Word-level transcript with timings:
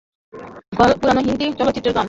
পুরানো 0.99 1.21
হিন্দি 1.27 1.45
চলচ্চিত্রের 1.59 1.93
গান। 1.93 1.99